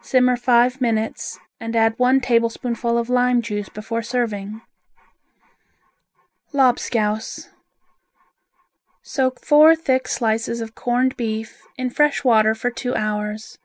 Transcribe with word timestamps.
Simmer 0.00 0.38
five 0.38 0.80
minutes 0.80 1.38
and 1.60 1.76
add 1.76 1.98
one 1.98 2.18
tablespoonful 2.22 2.96
of 2.96 3.10
lime 3.10 3.42
juice 3.42 3.68
before 3.68 4.00
serving. 4.00 4.62
Lobscouse 6.54 7.50
Soak 9.02 9.44
four 9.44 9.76
thick 9.76 10.08
slices 10.08 10.62
of 10.62 10.74
corned 10.74 11.14
beef 11.18 11.60
in 11.76 11.90
fresh 11.90 12.24
water 12.24 12.54
for 12.54 12.70
two 12.70 12.94
hours. 12.94 13.58